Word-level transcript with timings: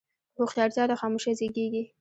هوښیارتیا 0.37 0.83
له 0.89 0.95
خاموشۍ 0.99 1.33
زیږېږي. 1.39 1.83